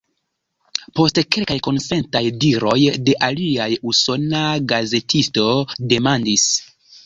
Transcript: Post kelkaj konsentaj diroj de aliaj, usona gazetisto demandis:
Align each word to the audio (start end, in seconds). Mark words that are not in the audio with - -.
Post 0.99 1.19
kelkaj 1.35 1.57
konsentaj 1.67 2.23
diroj 2.45 2.75
de 3.09 3.17
aliaj, 3.29 3.69
usona 3.95 4.43
gazetisto 4.75 5.49
demandis: 5.95 6.53